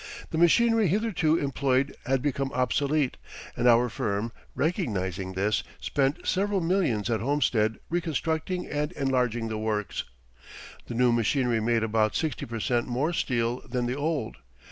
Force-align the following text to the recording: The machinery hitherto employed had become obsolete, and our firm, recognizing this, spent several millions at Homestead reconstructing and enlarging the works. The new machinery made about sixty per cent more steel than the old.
The 0.31 0.39
machinery 0.39 0.87
hitherto 0.87 1.37
employed 1.37 1.95
had 2.07 2.23
become 2.23 2.51
obsolete, 2.53 3.17
and 3.55 3.67
our 3.67 3.87
firm, 3.87 4.31
recognizing 4.55 5.33
this, 5.33 5.61
spent 5.79 6.25
several 6.25 6.59
millions 6.59 7.07
at 7.11 7.19
Homestead 7.19 7.77
reconstructing 7.87 8.65
and 8.65 8.91
enlarging 8.93 9.47
the 9.47 9.59
works. 9.59 10.05
The 10.87 10.95
new 10.95 11.11
machinery 11.11 11.59
made 11.59 11.83
about 11.83 12.15
sixty 12.15 12.47
per 12.47 12.59
cent 12.59 12.87
more 12.87 13.13
steel 13.13 13.61
than 13.69 13.85
the 13.85 13.95
old. 13.95 14.37